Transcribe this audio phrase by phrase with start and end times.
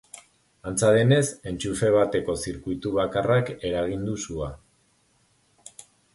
[0.69, 4.53] Antza denez, entxufe bateko zirkuitubakarrak eragin du sua.